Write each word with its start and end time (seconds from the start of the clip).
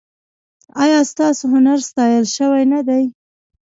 ایا 0.83 0.99
ستاسو 1.11 1.43
هنر 1.53 1.79
ستایل 1.89 2.25
شوی 2.35 2.63
نه 2.73 2.79
دی؟ 2.87 3.03